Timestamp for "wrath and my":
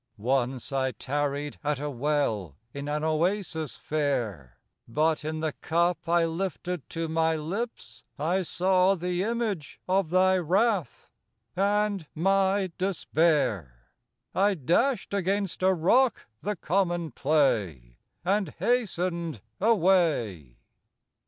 10.39-12.71